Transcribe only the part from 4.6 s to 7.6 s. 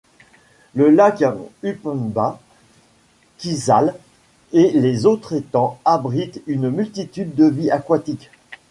les autres étangs abritent une multitude de